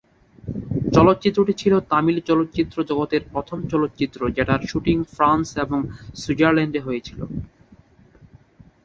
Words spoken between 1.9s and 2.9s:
তামিল চলচ্চিত্র